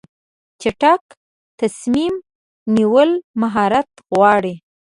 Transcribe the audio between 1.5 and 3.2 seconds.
تصمیم نیول